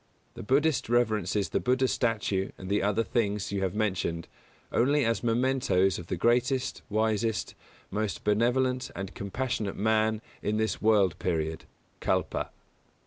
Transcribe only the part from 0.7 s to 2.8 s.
reverences the Buddha's statue and